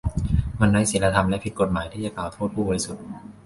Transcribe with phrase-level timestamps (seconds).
[0.59, 3.03] มันไร้ศีลธรรมและผิดกฎหมายที่จะกล่าวโทษผู้บริสุทธิ์